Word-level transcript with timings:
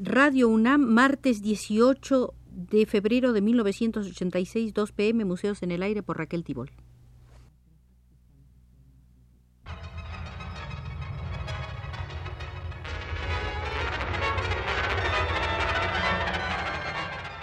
Radio 0.00 0.48
UNAM, 0.48 0.82
martes 0.82 1.42
18 1.42 2.32
de 2.46 2.86
febrero 2.86 3.32
de 3.32 3.40
1986, 3.40 4.72
2 4.72 4.92
pm, 4.92 5.24
Museos 5.24 5.60
en 5.64 5.72
el 5.72 5.82
Aire 5.82 6.04
por 6.04 6.18
Raquel 6.18 6.44
Tibol. 6.44 6.70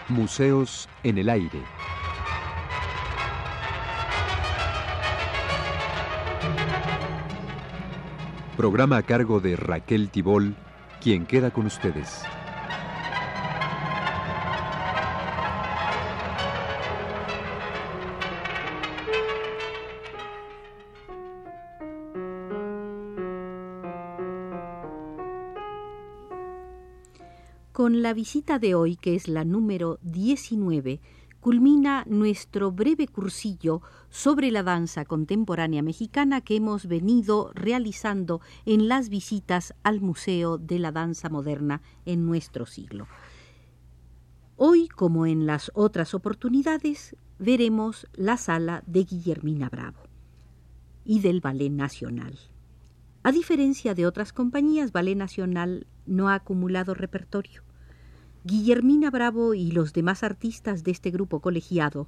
Museos 0.07 0.87
en 1.03 1.17
el 1.17 1.27
Aire. 1.27 1.61
Programa 8.55 8.95
a 8.95 9.03
cargo 9.03 9.41
de 9.41 9.57
Raquel 9.57 10.09
Tibol, 10.09 10.55
quien 11.01 11.25
queda 11.25 11.51
con 11.51 11.65
ustedes. 11.65 12.23
La 28.05 28.13
visita 28.13 28.59
de 28.59 28.75
hoy, 28.75 28.97
que 28.97 29.15
es 29.15 29.27
la 29.27 29.43
número 29.45 29.97
19, 30.03 31.01
culmina 31.39 32.05
nuestro 32.07 32.71
breve 32.71 33.07
cursillo 33.07 33.81
sobre 34.11 34.51
la 34.51 34.61
danza 34.61 35.05
contemporánea 35.05 35.81
mexicana 35.81 36.41
que 36.41 36.55
hemos 36.55 36.85
venido 36.85 37.49
realizando 37.55 38.41
en 38.67 38.87
las 38.89 39.09
visitas 39.09 39.73
al 39.81 40.01
Museo 40.01 40.59
de 40.59 40.77
la 40.77 40.91
Danza 40.91 41.29
Moderna 41.29 41.81
en 42.05 42.27
nuestro 42.27 42.67
siglo. 42.67 43.07
Hoy, 44.55 44.87
como 44.87 45.25
en 45.25 45.47
las 45.47 45.71
otras 45.73 46.13
oportunidades, 46.13 47.15
veremos 47.39 48.05
la 48.13 48.37
sala 48.37 48.83
de 48.85 49.03
Guillermina 49.03 49.67
Bravo 49.67 50.03
y 51.03 51.21
del 51.21 51.41
Ballet 51.41 51.71
Nacional. 51.71 52.37
A 53.23 53.31
diferencia 53.31 53.95
de 53.95 54.05
otras 54.05 54.31
compañías, 54.31 54.91
Ballet 54.91 55.17
Nacional 55.17 55.87
no 56.05 56.29
ha 56.29 56.35
acumulado 56.35 56.93
repertorio. 56.93 57.65
Guillermina 58.45 59.09
Bravo 59.09 59.55
y 59.55 59.71
los 59.71 59.91
demás 59.91 60.21
artistas 60.21 60.83
de 60.83 60.91
este 60.91 61.09
grupo 61.09 61.39
colegiado 61.39 62.07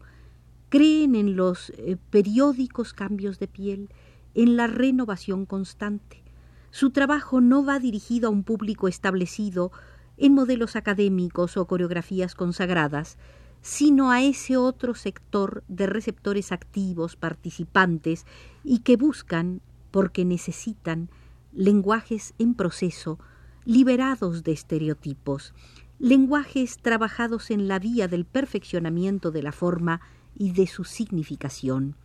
creen 0.69 1.15
en 1.15 1.35
los 1.35 1.71
eh, 1.71 1.97
periódicos 2.11 2.93
cambios 2.93 3.39
de 3.39 3.47
piel, 3.47 3.89
en 4.35 4.55
la 4.55 4.67
renovación 4.67 5.47
constante. 5.47 6.21
Su 6.69 6.91
trabajo 6.91 7.41
no 7.41 7.65
va 7.65 7.79
dirigido 7.79 8.27
a 8.27 8.31
un 8.31 8.43
público 8.43 8.87
establecido 8.87 9.71
en 10.17 10.35
modelos 10.35 10.75
académicos 10.75 11.57
o 11.57 11.65
coreografías 11.65 12.35
consagradas, 12.35 13.17
sino 13.63 14.11
a 14.11 14.21
ese 14.21 14.57
otro 14.57 14.93
sector 14.93 15.63
de 15.67 15.87
receptores 15.87 16.51
activos, 16.51 17.15
participantes 17.15 18.27
y 18.63 18.79
que 18.79 18.95
buscan, 18.95 19.59
porque 19.89 20.23
necesitan, 20.23 21.09
lenguajes 21.51 22.35
en 22.37 22.53
proceso, 22.53 23.17
liberados 23.65 24.43
de 24.43 24.51
estereotipos, 24.51 25.55
lenguajes 25.99 26.77
trabajados 26.77 27.49
en 27.49 27.67
la 27.67 27.79
vía 27.79 28.07
del 28.07 28.25
perfeccionamiento 28.25 29.31
de 29.31 29.43
la 29.43 29.51
forma 29.51 30.01
y 30.35 30.51
de 30.51 30.67
su 30.67 30.83
significación. 30.83 31.95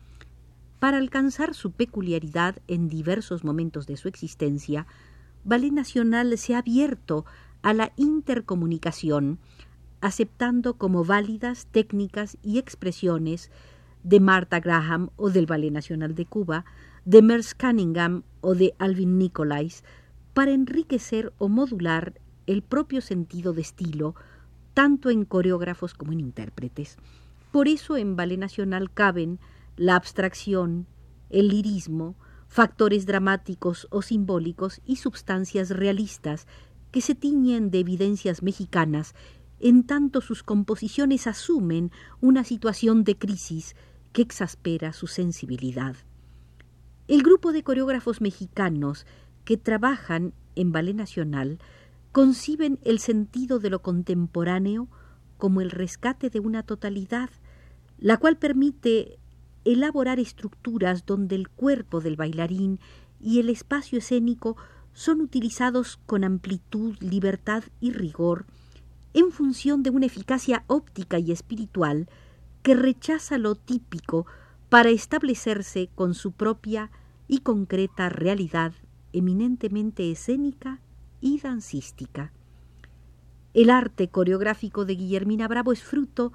Para 0.78 0.98
alcanzar 0.98 1.54
su 1.54 1.72
peculiaridad 1.72 2.56
en 2.66 2.88
diversos 2.88 3.44
momentos 3.44 3.86
de 3.86 3.96
su 3.96 4.08
existencia, 4.08 4.86
Ballet 5.44 5.72
Nacional 5.72 6.36
se 6.38 6.54
ha 6.54 6.58
abierto 6.58 7.24
a 7.62 7.74
la 7.74 7.92
intercomunicación, 7.96 9.38
aceptando 10.00 10.74
como 10.74 11.04
válidas 11.04 11.66
técnicas 11.70 12.38
y 12.42 12.58
expresiones 12.58 13.50
de 14.02 14.18
Martha 14.20 14.58
Graham 14.58 15.10
o 15.16 15.30
del 15.30 15.46
Ballet 15.46 15.70
Nacional 15.70 16.14
de 16.14 16.26
Cuba, 16.26 16.64
de 17.04 17.22
Merce 17.22 17.54
Cunningham 17.56 18.22
o 18.40 18.54
de 18.54 18.74
Alvin 18.78 19.18
Nicolais, 19.18 19.84
para 20.34 20.52
enriquecer 20.52 21.32
o 21.38 21.48
modular 21.48 22.14
el 22.46 22.62
propio 22.62 23.00
sentido 23.00 23.52
de 23.52 23.62
estilo, 23.62 24.14
tanto 24.74 25.10
en 25.10 25.24
coreógrafos 25.24 25.94
como 25.94 26.12
en 26.12 26.20
intérpretes. 26.20 26.96
Por 27.50 27.68
eso 27.68 27.96
en 27.96 28.16
Ballet 28.16 28.38
Nacional 28.38 28.90
caben 28.90 29.38
la 29.76 29.96
abstracción, 29.96 30.86
el 31.30 31.48
lirismo, 31.48 32.16
factores 32.48 33.06
dramáticos 33.06 33.86
o 33.90 34.02
simbólicos 34.02 34.80
y 34.84 34.96
substancias 34.96 35.70
realistas 35.70 36.46
que 36.90 37.00
se 37.00 37.14
tiñen 37.14 37.70
de 37.70 37.80
evidencias 37.80 38.42
mexicanas, 38.42 39.14
en 39.60 39.84
tanto 39.84 40.20
sus 40.20 40.42
composiciones 40.42 41.26
asumen 41.26 41.90
una 42.20 42.44
situación 42.44 43.04
de 43.04 43.16
crisis 43.16 43.74
que 44.12 44.22
exaspera 44.22 44.92
su 44.92 45.06
sensibilidad. 45.06 45.96
El 47.08 47.22
grupo 47.22 47.52
de 47.52 47.62
coreógrafos 47.62 48.20
mexicanos 48.20 49.06
que 49.44 49.56
trabajan 49.56 50.34
en 50.54 50.72
Ballet 50.72 50.94
Nacional 50.94 51.58
conciben 52.12 52.78
el 52.84 52.98
sentido 52.98 53.58
de 53.58 53.70
lo 53.70 53.80
contemporáneo 53.80 54.88
como 55.38 55.60
el 55.60 55.70
rescate 55.70 56.30
de 56.30 56.40
una 56.40 56.62
totalidad, 56.62 57.30
la 57.98 58.18
cual 58.18 58.36
permite 58.36 59.18
elaborar 59.64 60.20
estructuras 60.20 61.06
donde 61.06 61.34
el 61.36 61.48
cuerpo 61.48 62.00
del 62.00 62.16
bailarín 62.16 62.78
y 63.20 63.40
el 63.40 63.48
espacio 63.48 63.98
escénico 63.98 64.56
son 64.92 65.20
utilizados 65.20 65.98
con 66.04 66.22
amplitud, 66.22 66.96
libertad 67.00 67.64
y 67.80 67.92
rigor, 67.92 68.44
en 69.14 69.30
función 69.30 69.82
de 69.82 69.90
una 69.90 70.06
eficacia 70.06 70.64
óptica 70.66 71.18
y 71.18 71.32
espiritual 71.32 72.08
que 72.62 72.74
rechaza 72.74 73.38
lo 73.38 73.54
típico 73.54 74.26
para 74.68 74.90
establecerse 74.90 75.88
con 75.94 76.14
su 76.14 76.32
propia 76.32 76.90
y 77.26 77.38
concreta 77.38 78.08
realidad 78.08 78.72
eminentemente 79.12 80.10
escénica 80.10 80.80
y 81.22 81.38
dancística. 81.38 82.32
El 83.54 83.70
arte 83.70 84.08
coreográfico 84.08 84.84
de 84.84 84.96
Guillermina 84.96 85.48
Bravo 85.48 85.72
es 85.72 85.82
fruto 85.82 86.32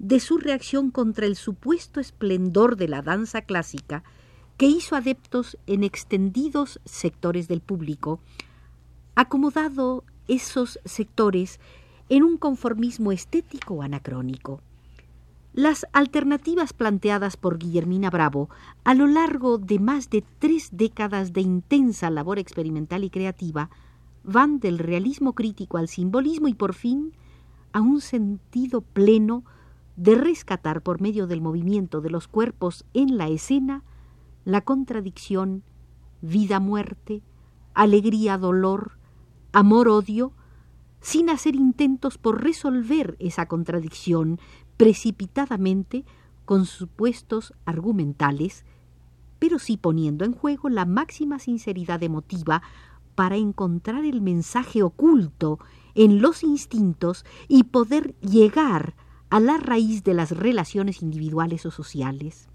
de 0.00 0.18
su 0.18 0.38
reacción 0.38 0.90
contra 0.90 1.26
el 1.26 1.36
supuesto 1.36 2.00
esplendor 2.00 2.76
de 2.76 2.88
la 2.88 3.02
danza 3.02 3.42
clásica 3.42 4.02
que 4.56 4.66
hizo 4.66 4.96
adeptos 4.96 5.58
en 5.66 5.84
extendidos 5.84 6.80
sectores 6.84 7.48
del 7.48 7.60
público, 7.60 8.20
acomodado 9.14 10.04
esos 10.26 10.80
sectores 10.84 11.60
en 12.08 12.22
un 12.24 12.38
conformismo 12.38 13.12
estético 13.12 13.82
anacrónico. 13.82 14.60
Las 15.52 15.86
alternativas 15.92 16.72
planteadas 16.72 17.36
por 17.36 17.58
Guillermina 17.58 18.08
Bravo 18.08 18.48
a 18.84 18.94
lo 18.94 19.06
largo 19.06 19.58
de 19.58 19.80
más 19.80 20.08
de 20.08 20.22
tres 20.38 20.68
décadas 20.72 21.32
de 21.32 21.40
intensa 21.40 22.08
labor 22.08 22.38
experimental 22.38 23.02
y 23.02 23.10
creativa 23.10 23.68
van 24.24 24.60
del 24.60 24.78
realismo 24.78 25.34
crítico 25.34 25.78
al 25.78 25.88
simbolismo 25.88 26.48
y 26.48 26.54
por 26.54 26.74
fin 26.74 27.12
a 27.72 27.80
un 27.80 28.00
sentido 28.00 28.80
pleno 28.80 29.44
de 29.96 30.14
rescatar 30.14 30.82
por 30.82 31.00
medio 31.00 31.26
del 31.26 31.40
movimiento 31.40 32.00
de 32.00 32.10
los 32.10 32.28
cuerpos 32.28 32.84
en 32.94 33.18
la 33.18 33.28
escena 33.28 33.82
la 34.44 34.62
contradicción 34.62 35.62
vida-muerte, 36.22 37.22
alegría-dolor, 37.74 38.92
amor-odio, 39.52 40.32
sin 41.00 41.30
hacer 41.30 41.54
intentos 41.54 42.18
por 42.18 42.42
resolver 42.42 43.16
esa 43.18 43.46
contradicción 43.46 44.38
precipitadamente 44.76 46.04
con 46.44 46.66
supuestos 46.66 47.54
argumentales, 47.64 48.64
pero 49.38 49.58
sí 49.58 49.76
poniendo 49.76 50.24
en 50.24 50.32
juego 50.32 50.68
la 50.68 50.84
máxima 50.84 51.38
sinceridad 51.38 52.02
emotiva 52.02 52.62
para 53.14 53.36
encontrar 53.36 54.04
el 54.04 54.20
mensaje 54.20 54.82
oculto 54.82 55.58
en 55.94 56.22
los 56.22 56.42
instintos 56.42 57.24
y 57.48 57.64
poder 57.64 58.14
llegar 58.20 58.94
a 59.28 59.40
la 59.40 59.58
raíz 59.58 60.02
de 60.04 60.14
las 60.14 60.32
relaciones 60.32 61.02
individuales 61.02 61.66
o 61.66 61.70
sociales. 61.70 62.48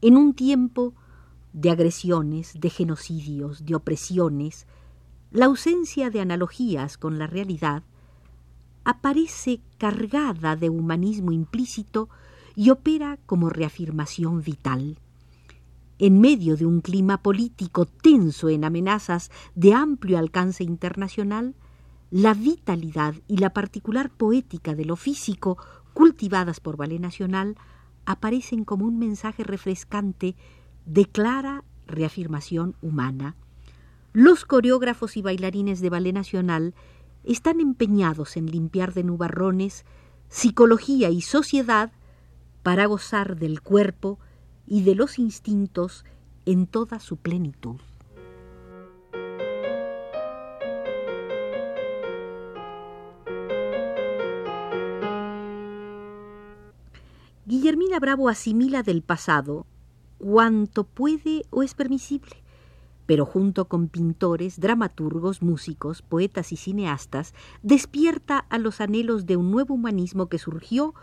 En 0.00 0.16
un 0.16 0.34
tiempo 0.34 0.94
de 1.52 1.70
agresiones, 1.70 2.54
de 2.60 2.68
genocidios, 2.68 3.64
de 3.64 3.74
opresiones, 3.74 4.66
la 5.30 5.46
ausencia 5.46 6.10
de 6.10 6.20
analogías 6.20 6.98
con 6.98 7.18
la 7.18 7.26
realidad 7.26 7.82
aparece 8.84 9.60
cargada 9.78 10.56
de 10.56 10.68
humanismo 10.68 11.32
implícito 11.32 12.08
y 12.54 12.70
opera 12.70 13.18
como 13.26 13.48
reafirmación 13.48 14.42
vital 14.42 14.98
en 16.06 16.20
medio 16.20 16.58
de 16.58 16.66
un 16.66 16.82
clima 16.82 17.22
político 17.22 17.86
tenso 17.86 18.50
en 18.50 18.66
amenazas 18.66 19.30
de 19.54 19.72
amplio 19.72 20.18
alcance 20.18 20.62
internacional, 20.62 21.54
la 22.10 22.34
vitalidad 22.34 23.14
y 23.26 23.38
la 23.38 23.54
particular 23.54 24.10
poética 24.10 24.74
de 24.74 24.84
lo 24.84 24.96
físico 24.96 25.56
cultivadas 25.94 26.60
por 26.60 26.76
Ballet 26.76 27.00
Nacional 27.00 27.56
aparecen 28.04 28.66
como 28.66 28.84
un 28.84 28.98
mensaje 28.98 29.44
refrescante 29.44 30.36
de 30.84 31.06
clara 31.06 31.64
reafirmación 31.86 32.76
humana. 32.82 33.34
Los 34.12 34.44
coreógrafos 34.44 35.16
y 35.16 35.22
bailarines 35.22 35.80
de 35.80 35.88
Ballet 35.88 36.12
Nacional 36.12 36.74
están 37.24 37.60
empeñados 37.60 38.36
en 38.36 38.50
limpiar 38.50 38.92
de 38.92 39.04
nubarrones 39.04 39.86
psicología 40.28 41.08
y 41.08 41.22
sociedad 41.22 41.92
para 42.62 42.84
gozar 42.84 43.38
del 43.38 43.62
cuerpo 43.62 44.18
y 44.66 44.82
de 44.82 44.94
los 44.94 45.18
instintos 45.18 46.04
en 46.46 46.66
toda 46.66 47.00
su 47.00 47.16
plenitud. 47.16 47.76
Guillermina 57.46 58.00
Bravo 58.00 58.28
asimila 58.28 58.82
del 58.82 59.02
pasado 59.02 59.66
cuanto 60.18 60.84
puede 60.84 61.44
o 61.50 61.62
es 61.62 61.74
permisible, 61.74 62.42
pero 63.06 63.26
junto 63.26 63.66
con 63.66 63.88
pintores, 63.88 64.58
dramaturgos, 64.58 65.42
músicos, 65.42 66.00
poetas 66.00 66.52
y 66.52 66.56
cineastas, 66.56 67.34
despierta 67.62 68.38
a 68.38 68.58
los 68.58 68.80
anhelos 68.80 69.26
de 69.26 69.36
un 69.36 69.50
nuevo 69.50 69.74
humanismo 69.74 70.28
que 70.28 70.38
surgió 70.38 70.94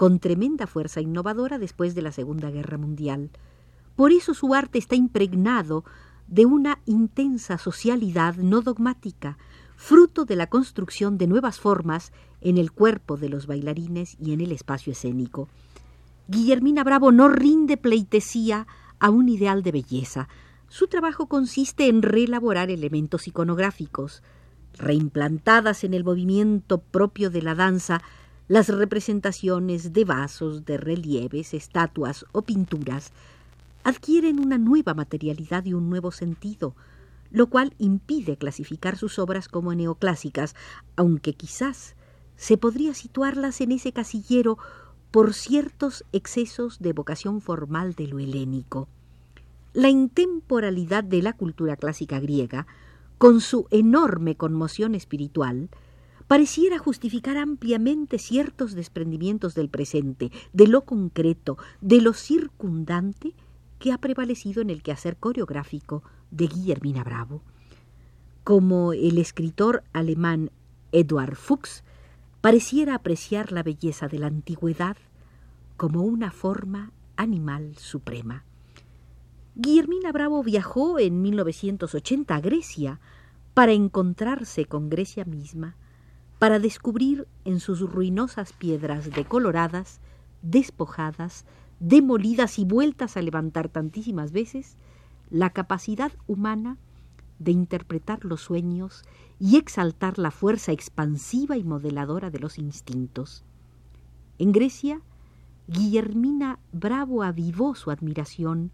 con 0.00 0.18
tremenda 0.18 0.66
fuerza 0.66 1.02
innovadora 1.02 1.58
después 1.58 1.94
de 1.94 2.00
la 2.00 2.10
Segunda 2.10 2.50
Guerra 2.50 2.78
Mundial. 2.78 3.28
Por 3.96 4.12
eso 4.12 4.32
su 4.32 4.54
arte 4.54 4.78
está 4.78 4.96
impregnado 4.96 5.84
de 6.26 6.46
una 6.46 6.78
intensa 6.86 7.58
socialidad 7.58 8.36
no 8.36 8.62
dogmática, 8.62 9.36
fruto 9.76 10.24
de 10.24 10.36
la 10.36 10.46
construcción 10.46 11.18
de 11.18 11.26
nuevas 11.26 11.60
formas 11.60 12.12
en 12.40 12.56
el 12.56 12.72
cuerpo 12.72 13.18
de 13.18 13.28
los 13.28 13.46
bailarines 13.46 14.16
y 14.18 14.32
en 14.32 14.40
el 14.40 14.52
espacio 14.52 14.92
escénico. 14.92 15.50
Guillermina 16.28 16.82
Bravo 16.82 17.12
no 17.12 17.28
rinde 17.28 17.76
pleitesía 17.76 18.66
a 19.00 19.10
un 19.10 19.28
ideal 19.28 19.62
de 19.62 19.72
belleza. 19.72 20.28
Su 20.70 20.86
trabajo 20.86 21.26
consiste 21.26 21.88
en 21.88 22.00
reelaborar 22.00 22.70
elementos 22.70 23.28
iconográficos, 23.28 24.22
reimplantadas 24.78 25.84
en 25.84 25.92
el 25.92 26.04
movimiento 26.04 26.78
propio 26.78 27.28
de 27.28 27.42
la 27.42 27.54
danza, 27.54 28.00
las 28.50 28.68
representaciones 28.68 29.92
de 29.92 30.04
vasos, 30.04 30.64
de 30.64 30.76
relieves, 30.76 31.54
estatuas 31.54 32.26
o 32.32 32.42
pinturas 32.42 33.12
adquieren 33.84 34.40
una 34.40 34.58
nueva 34.58 34.92
materialidad 34.92 35.64
y 35.66 35.72
un 35.72 35.88
nuevo 35.88 36.10
sentido, 36.10 36.74
lo 37.30 37.46
cual 37.46 37.74
impide 37.78 38.36
clasificar 38.38 38.96
sus 38.96 39.20
obras 39.20 39.46
como 39.46 39.72
neoclásicas, 39.72 40.56
aunque 40.96 41.34
quizás 41.34 41.94
se 42.34 42.56
podría 42.56 42.92
situarlas 42.92 43.60
en 43.60 43.70
ese 43.70 43.92
casillero 43.92 44.58
por 45.12 45.32
ciertos 45.32 46.04
excesos 46.10 46.80
de 46.80 46.92
vocación 46.92 47.40
formal 47.40 47.94
de 47.94 48.08
lo 48.08 48.18
helénico. 48.18 48.88
La 49.74 49.90
intemporalidad 49.90 51.04
de 51.04 51.22
la 51.22 51.34
cultura 51.34 51.76
clásica 51.76 52.18
griega, 52.18 52.66
con 53.16 53.42
su 53.42 53.68
enorme 53.70 54.34
conmoción 54.34 54.96
espiritual, 54.96 55.70
pareciera 56.30 56.78
justificar 56.78 57.36
ampliamente 57.36 58.16
ciertos 58.20 58.74
desprendimientos 58.74 59.56
del 59.56 59.68
presente, 59.68 60.30
de 60.52 60.68
lo 60.68 60.84
concreto, 60.84 61.58
de 61.80 62.00
lo 62.00 62.12
circundante 62.12 63.34
que 63.80 63.90
ha 63.90 63.98
prevalecido 63.98 64.62
en 64.62 64.70
el 64.70 64.80
quehacer 64.80 65.16
coreográfico 65.16 66.04
de 66.30 66.46
Guillermina 66.46 67.02
Bravo. 67.02 67.42
Como 68.44 68.92
el 68.92 69.18
escritor 69.18 69.82
alemán 69.92 70.52
Eduard 70.92 71.34
Fuchs 71.34 71.82
pareciera 72.40 72.94
apreciar 72.94 73.50
la 73.50 73.64
belleza 73.64 74.06
de 74.06 74.20
la 74.20 74.28
antigüedad 74.28 74.96
como 75.76 76.02
una 76.02 76.30
forma 76.30 76.92
animal 77.16 77.74
suprema. 77.76 78.44
Guillermina 79.56 80.12
Bravo 80.12 80.44
viajó 80.44 81.00
en 81.00 81.22
1980 81.22 82.36
a 82.36 82.40
Grecia 82.40 83.00
para 83.52 83.72
encontrarse 83.72 84.66
con 84.66 84.90
Grecia 84.90 85.24
misma, 85.24 85.74
para 86.40 86.58
descubrir 86.58 87.28
en 87.44 87.60
sus 87.60 87.80
ruinosas 87.80 88.54
piedras 88.54 89.10
decoloradas, 89.10 90.00
despojadas, 90.40 91.44
demolidas 91.80 92.58
y 92.58 92.64
vueltas 92.64 93.18
a 93.18 93.22
levantar 93.22 93.68
tantísimas 93.68 94.32
veces, 94.32 94.78
la 95.28 95.50
capacidad 95.50 96.10
humana 96.26 96.78
de 97.38 97.52
interpretar 97.52 98.24
los 98.24 98.40
sueños 98.40 99.02
y 99.38 99.58
exaltar 99.58 100.18
la 100.18 100.30
fuerza 100.30 100.72
expansiva 100.72 101.58
y 101.58 101.62
modeladora 101.62 102.30
de 102.30 102.38
los 102.38 102.58
instintos. 102.58 103.44
En 104.38 104.52
Grecia, 104.52 105.02
Guillermina 105.68 106.58
Bravo 106.72 107.22
avivó 107.22 107.74
su 107.74 107.90
admiración 107.90 108.70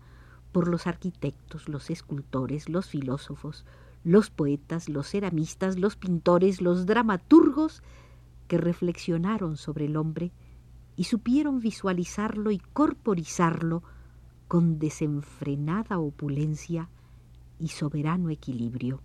por 0.52 0.68
los 0.68 0.86
arquitectos, 0.86 1.68
los 1.68 1.90
escultores, 1.90 2.68
los 2.68 2.86
filósofos, 2.86 3.64
los 4.06 4.30
poetas, 4.30 4.88
los 4.88 5.10
ceramistas, 5.10 5.80
los 5.80 5.96
pintores, 5.96 6.60
los 6.60 6.86
dramaturgos 6.86 7.82
que 8.46 8.56
reflexionaron 8.56 9.56
sobre 9.56 9.86
el 9.86 9.96
hombre 9.96 10.30
y 10.94 11.04
supieron 11.04 11.58
visualizarlo 11.58 12.52
y 12.52 12.58
corporizarlo 12.72 13.82
con 14.46 14.78
desenfrenada 14.78 15.98
opulencia 15.98 16.88
y 17.58 17.66
soberano 17.68 18.30
equilibrio. 18.30 19.02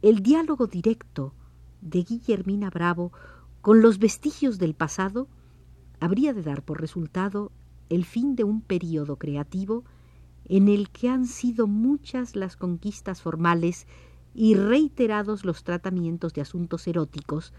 El 0.00 0.22
diálogo 0.22 0.66
directo 0.66 1.34
de 1.82 2.04
Guillermina 2.04 2.70
Bravo 2.70 3.12
con 3.60 3.82
los 3.82 3.98
vestigios 3.98 4.56
del 4.56 4.72
pasado 4.72 5.28
habría 6.00 6.32
de 6.32 6.42
dar 6.42 6.62
por 6.62 6.80
resultado 6.80 7.52
el 7.90 8.06
fin 8.06 8.34
de 8.34 8.44
un 8.44 8.62
período 8.62 9.16
creativo 9.16 9.84
en 10.48 10.68
el 10.68 10.90
que 10.90 11.08
han 11.08 11.26
sido 11.26 11.66
muchas 11.66 12.36
las 12.36 12.56
conquistas 12.56 13.22
formales 13.22 13.86
y 14.34 14.54
reiterados 14.54 15.44
los 15.44 15.64
tratamientos 15.64 16.34
de 16.34 16.42
asuntos 16.42 16.86
eróticos, 16.86 17.52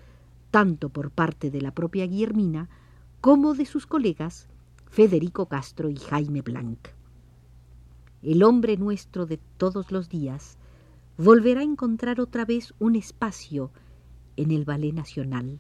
tanto 0.52 0.90
por 0.90 1.12
parte 1.12 1.50
de 1.52 1.62
la 1.62 1.72
propia 1.72 2.06
Guillermina 2.06 2.70
como 3.22 3.54
de 3.56 3.66
sus 3.66 3.88
colegas 3.88 4.48
Federico 4.88 5.48
Castro 5.48 5.90
y 5.90 5.98
Jaime 5.98 6.42
Blanc. 6.42 6.80
El 8.22 8.44
hombre 8.44 8.78
nuestro 8.78 9.26
de 9.26 9.40
todos 9.58 9.92
los 9.92 10.10
días, 10.10 10.58
volverá 11.18 11.62
a 11.62 11.66
encontrar 11.66 12.20
otra 12.20 12.46
vez 12.46 12.74
un 12.80 12.96
espacio 12.96 13.72
en 14.36 14.52
el 14.52 14.66
ballet 14.66 14.94
nacional, 14.94 15.60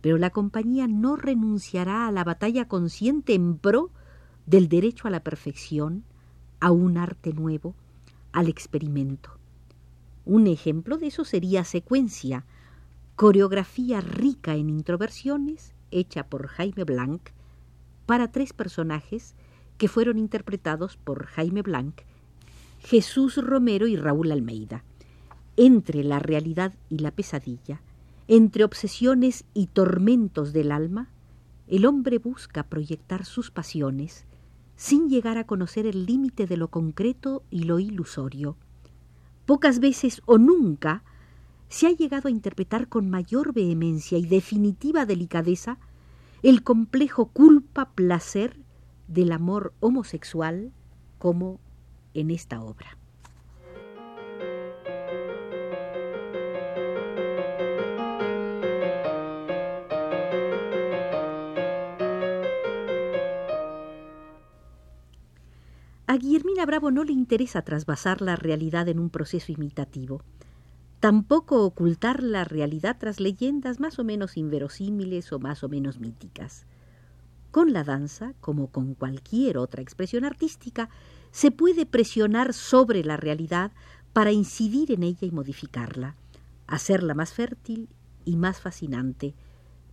pero 0.00 0.18
la 0.18 0.30
compañía 0.30 0.86
no 0.86 1.16
renunciará 1.16 2.06
a 2.06 2.12
la 2.12 2.24
batalla 2.24 2.68
consciente 2.68 3.34
en 3.34 3.58
pro 3.58 3.90
del 4.46 4.68
derecho 4.68 5.08
a 5.08 5.10
la 5.10 5.22
perfección, 5.22 6.04
a 6.60 6.70
un 6.70 6.98
arte 6.98 7.32
nuevo, 7.32 7.74
al 8.32 8.48
experimento. 8.48 9.30
Un 10.24 10.46
ejemplo 10.46 10.98
de 10.98 11.08
eso 11.08 11.24
sería 11.24 11.64
Secuencia, 11.64 12.44
coreografía 13.16 14.00
rica 14.00 14.54
en 14.54 14.70
introversiones, 14.70 15.74
hecha 15.90 16.26
por 16.26 16.46
Jaime 16.46 16.84
Blanc, 16.84 17.20
para 18.06 18.30
tres 18.30 18.52
personajes 18.52 19.34
que 19.78 19.88
fueron 19.88 20.18
interpretados 20.18 20.96
por 20.96 21.26
Jaime 21.26 21.62
Blanc, 21.62 22.02
Jesús 22.80 23.36
Romero 23.36 23.86
y 23.86 23.96
Raúl 23.96 24.30
Almeida. 24.30 24.84
Entre 25.56 26.04
la 26.04 26.18
realidad 26.18 26.74
y 26.88 26.98
la 26.98 27.10
pesadilla, 27.10 27.80
entre 28.28 28.64
obsesiones 28.64 29.44
y 29.54 29.66
tormentos 29.66 30.52
del 30.52 30.70
alma, 30.70 31.08
el 31.66 31.86
hombre 31.86 32.18
busca 32.18 32.62
proyectar 32.62 33.24
sus 33.24 33.50
pasiones 33.50 34.26
sin 34.80 35.10
llegar 35.10 35.36
a 35.36 35.44
conocer 35.44 35.84
el 35.84 36.06
límite 36.06 36.46
de 36.46 36.56
lo 36.56 36.68
concreto 36.68 37.42
y 37.50 37.64
lo 37.64 37.80
ilusorio. 37.80 38.56
Pocas 39.44 39.78
veces 39.78 40.22
o 40.24 40.38
nunca 40.38 41.04
se 41.68 41.86
ha 41.86 41.90
llegado 41.90 42.28
a 42.28 42.30
interpretar 42.30 42.88
con 42.88 43.10
mayor 43.10 43.52
vehemencia 43.52 44.16
y 44.16 44.24
definitiva 44.24 45.04
delicadeza 45.04 45.76
el 46.42 46.62
complejo 46.62 47.26
culpa-placer 47.26 48.56
del 49.06 49.32
amor 49.32 49.74
homosexual 49.80 50.72
como 51.18 51.60
en 52.14 52.30
esta 52.30 52.62
obra. 52.62 52.96
A 66.10 66.16
Guillermina 66.16 66.66
Bravo 66.66 66.90
no 66.90 67.04
le 67.04 67.12
interesa 67.12 67.62
trasvasar 67.62 68.20
la 68.20 68.34
realidad 68.34 68.88
en 68.88 68.98
un 68.98 69.10
proceso 69.10 69.52
imitativo, 69.52 70.24
tampoco 70.98 71.64
ocultar 71.64 72.24
la 72.24 72.42
realidad 72.42 72.96
tras 72.98 73.20
leyendas 73.20 73.78
más 73.78 74.00
o 74.00 74.02
menos 74.02 74.36
inverosímiles 74.36 75.32
o 75.32 75.38
más 75.38 75.62
o 75.62 75.68
menos 75.68 76.00
míticas. 76.00 76.66
Con 77.52 77.72
la 77.72 77.84
danza, 77.84 78.34
como 78.40 78.72
con 78.72 78.94
cualquier 78.94 79.56
otra 79.56 79.82
expresión 79.82 80.24
artística, 80.24 80.88
se 81.30 81.52
puede 81.52 81.86
presionar 81.86 82.54
sobre 82.54 83.04
la 83.04 83.16
realidad 83.16 83.70
para 84.12 84.32
incidir 84.32 84.90
en 84.90 85.04
ella 85.04 85.28
y 85.28 85.30
modificarla, 85.30 86.16
hacerla 86.66 87.14
más 87.14 87.32
fértil 87.32 87.88
y 88.24 88.34
más 88.34 88.60
fascinante, 88.60 89.36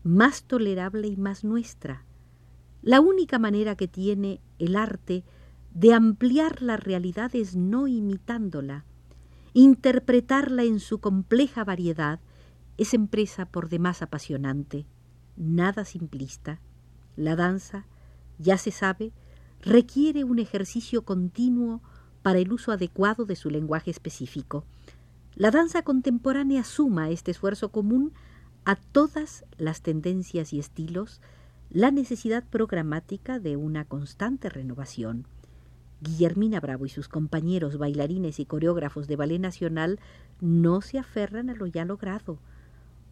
más 0.01 0.45
tolerable 0.45 1.09
y 1.09 1.15
más 1.15 1.43
nuestra. 1.43 2.05
La 2.81 3.01
única 3.01 3.37
manera 3.37 3.75
que 3.75 3.87
tiene 3.87 4.41
el 4.57 4.77
arte 4.77 5.23
de 5.77 5.93
ampliar 5.93 6.63
la 6.63 6.75
realidad 6.75 7.35
es 7.35 7.55
no 7.55 7.87
imitándola, 7.87 8.83
interpretarla 9.53 10.63
en 10.63 10.79
su 10.79 10.99
compleja 10.99 11.63
variedad 11.63 12.19
es 12.79 12.95
empresa 12.95 13.45
por 13.45 13.69
demás 13.69 14.01
apasionante, 14.01 14.87
nada 15.35 15.85
simplista. 15.85 16.61
La 17.15 17.35
danza, 17.35 17.85
ya 18.39 18.57
se 18.57 18.71
sabe, 18.71 19.13
requiere 19.61 20.23
un 20.23 20.39
ejercicio 20.39 21.05
continuo 21.05 21.83
para 22.23 22.39
el 22.39 22.51
uso 22.51 22.71
adecuado 22.71 23.25
de 23.25 23.35
su 23.35 23.51
lenguaje 23.51 23.91
específico. 23.91 24.65
La 25.35 25.51
danza 25.51 25.83
contemporánea 25.83 26.63
suma 26.63 27.11
este 27.11 27.29
esfuerzo 27.29 27.69
común 27.69 28.13
a 28.65 28.77
todas 28.77 29.45
las 29.59 29.83
tendencias 29.83 30.53
y 30.53 30.59
estilos 30.59 31.21
la 31.69 31.91
necesidad 31.91 32.43
programática 32.49 33.37
de 33.37 33.57
una 33.57 33.85
constante 33.85 34.49
renovación. 34.49 35.27
Guillermina 35.99 36.59
Bravo 36.59 36.85
y 36.85 36.89
sus 36.89 37.07
compañeros 37.07 37.77
bailarines 37.77 38.39
y 38.39 38.45
coreógrafos 38.45 39.07
de 39.07 39.15
Ballet 39.15 39.39
Nacional 39.39 39.99
no 40.39 40.81
se 40.81 40.99
aferran 40.99 41.49
a 41.49 41.55
lo 41.55 41.65
ya 41.65 41.85
logrado. 41.85 42.37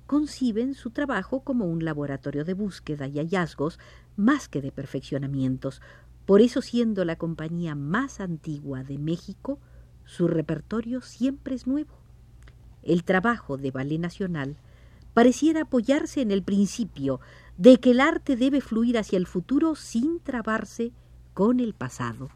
Conciben 0.05 0.75
su 0.75 0.91
trabajo 0.91 1.39
como 1.39 1.65
un 1.65 1.83
laboratorio 1.83 2.45
de 2.45 2.53
búsqueda 2.53 3.07
y 3.07 3.17
hallazgos 3.17 3.79
más 4.15 4.47
que 4.47 4.61
de 4.61 4.71
perfeccionamientos. 4.71 5.81
Por 6.27 6.41
eso, 6.41 6.61
siendo 6.61 7.05
la 7.05 7.15
compañía 7.15 7.73
más 7.73 8.19
antigua 8.19 8.83
de 8.83 8.99
México, 8.99 9.59
su 10.03 10.27
repertorio 10.27 11.01
siempre 11.01 11.55
es 11.55 11.65
nuevo. 11.65 11.95
El 12.83 13.03
trabajo 13.03 13.57
de 13.57 13.71
Ballet 13.71 13.99
Nacional 13.99 14.57
pareciera 15.15 15.61
apoyarse 15.61 16.21
en 16.21 16.29
el 16.29 16.43
principio 16.43 17.19
de 17.57 17.77
que 17.77 17.91
el 17.91 17.99
arte 18.01 18.35
debe 18.35 18.61
fluir 18.61 18.99
hacia 18.99 19.17
el 19.17 19.25
futuro 19.25 19.73
sin 19.73 20.19
trabarse 20.19 20.91
con 21.33 21.59
el 21.59 21.73
pasado. 21.73 22.29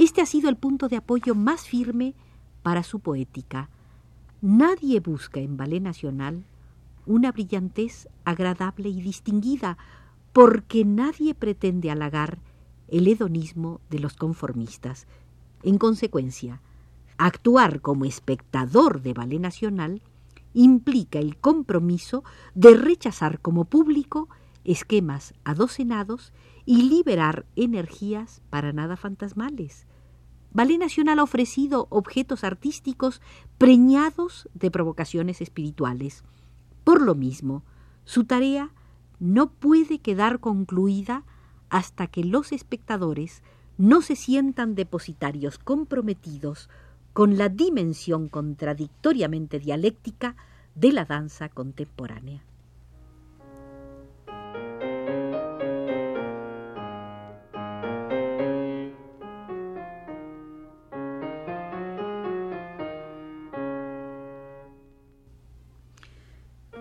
Este 0.00 0.22
ha 0.22 0.26
sido 0.26 0.48
el 0.48 0.56
punto 0.56 0.88
de 0.88 0.96
apoyo 0.96 1.34
más 1.34 1.66
firme 1.66 2.14
para 2.62 2.82
su 2.82 3.00
poética. 3.00 3.68
Nadie 4.40 4.98
busca 4.98 5.40
en 5.40 5.58
Ballet 5.58 5.82
Nacional 5.82 6.46
una 7.04 7.32
brillantez 7.32 8.08
agradable 8.24 8.88
y 8.88 9.02
distinguida, 9.02 9.76
porque 10.32 10.86
nadie 10.86 11.34
pretende 11.34 11.90
halagar 11.90 12.38
el 12.88 13.08
hedonismo 13.08 13.82
de 13.90 13.98
los 13.98 14.14
conformistas. 14.14 15.06
En 15.62 15.76
consecuencia, 15.76 16.62
actuar 17.18 17.82
como 17.82 18.06
espectador 18.06 19.02
de 19.02 19.12
Ballet 19.12 19.38
Nacional 19.38 20.00
implica 20.54 21.18
el 21.18 21.36
compromiso 21.36 22.24
de 22.54 22.74
rechazar 22.74 23.38
como 23.38 23.66
público 23.66 24.30
esquemas 24.64 25.34
adocenados 25.44 26.32
y 26.64 26.88
liberar 26.88 27.44
energías 27.54 28.40
para 28.48 28.72
nada 28.72 28.96
fantasmales. 28.96 29.86
Ballet 30.52 30.78
Nacional 30.78 31.20
ha 31.20 31.22
ofrecido 31.22 31.86
objetos 31.90 32.42
artísticos 32.42 33.20
preñados 33.56 34.48
de 34.54 34.70
provocaciones 34.70 35.40
espirituales. 35.40 36.24
Por 36.82 37.02
lo 37.02 37.14
mismo, 37.14 37.62
su 38.04 38.24
tarea 38.24 38.72
no 39.20 39.50
puede 39.50 40.00
quedar 40.00 40.40
concluida 40.40 41.24
hasta 41.68 42.08
que 42.08 42.24
los 42.24 42.50
espectadores 42.50 43.42
no 43.78 44.02
se 44.02 44.16
sientan 44.16 44.74
depositarios 44.74 45.58
comprometidos 45.58 46.68
con 47.12 47.38
la 47.38 47.48
dimensión 47.48 48.28
contradictoriamente 48.28 49.58
dialéctica 49.58 50.36
de 50.74 50.92
la 50.92 51.04
danza 51.04 51.48
contemporánea. 51.48 52.42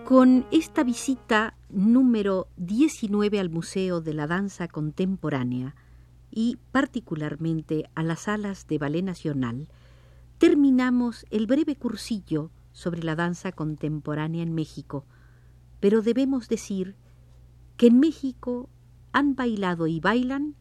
Con 0.10 0.48
esta 0.50 0.84
visita 0.84 1.56
número 1.70 2.48
19 2.58 3.40
al 3.40 3.52
Museo 3.52 4.02
de 4.02 4.16
la 4.16 4.26
Danza 4.26 4.68
Contemporánea 4.68 5.76
y 6.32 6.58
particularmente 6.72 7.92
a 7.94 8.02
las 8.02 8.22
salas 8.22 8.66
de 8.66 8.80
Ballet 8.80 9.04
Nacional, 9.04 9.68
terminamos 10.40 11.28
el 11.30 11.46
breve 11.46 11.76
cursillo 11.76 12.50
sobre 12.72 13.04
la 13.04 13.16
danza 13.16 13.52
contemporánea 13.52 14.42
en 14.42 14.56
México, 14.56 15.06
pero 15.80 16.02
debemos 16.02 16.50
decir 16.50 16.96
que 17.78 17.86
en 17.86 18.00
México 18.00 18.68
han 19.12 19.36
bailado 19.36 19.86
y 19.86 20.00
bailan 20.00 20.56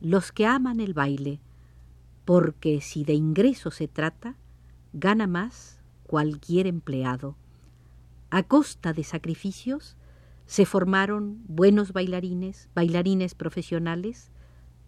los 0.00 0.30
que 0.30 0.46
aman 0.46 0.78
el 0.78 0.94
baile, 0.94 1.40
porque 2.24 2.80
si 2.80 3.02
de 3.02 3.14
ingreso 3.14 3.72
se 3.72 3.88
trata, 3.88 4.36
gana 4.92 5.26
más 5.26 5.80
cualquier 6.06 6.68
empleado. 6.68 7.34
A 8.34 8.42
costa 8.42 8.92
de 8.92 9.04
sacrificios 9.04 9.96
se 10.44 10.66
formaron 10.66 11.44
buenos 11.46 11.92
bailarines, 11.92 12.68
bailarines 12.74 13.36
profesionales, 13.36 14.32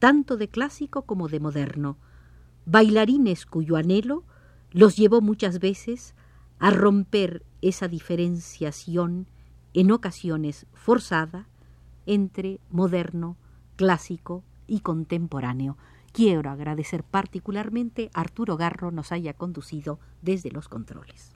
tanto 0.00 0.36
de 0.36 0.48
clásico 0.48 1.02
como 1.02 1.28
de 1.28 1.38
moderno, 1.38 1.96
bailarines 2.64 3.46
cuyo 3.46 3.76
anhelo 3.76 4.24
los 4.72 4.96
llevó 4.96 5.20
muchas 5.20 5.60
veces 5.60 6.16
a 6.58 6.72
romper 6.72 7.46
esa 7.62 7.86
diferenciación 7.86 9.28
en 9.74 9.92
ocasiones 9.92 10.66
forzada 10.74 11.46
entre 12.04 12.58
moderno, 12.68 13.36
clásico 13.76 14.42
y 14.66 14.80
contemporáneo. 14.80 15.78
Quiero 16.12 16.50
agradecer 16.50 17.04
particularmente 17.04 18.10
a 18.12 18.22
Arturo 18.22 18.56
Garro 18.56 18.90
nos 18.90 19.12
haya 19.12 19.34
conducido 19.34 20.00
desde 20.20 20.50
los 20.50 20.68
controles. 20.68 21.35